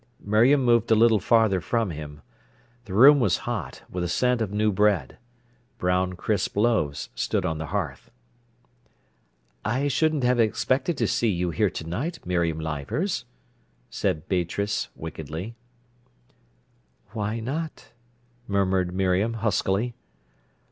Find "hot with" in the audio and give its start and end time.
3.45-4.03